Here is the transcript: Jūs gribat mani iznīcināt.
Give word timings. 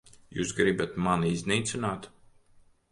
Jūs 0.37 0.53
gribat 0.59 0.97
mani 1.09 1.31
iznīcināt. 1.37 2.13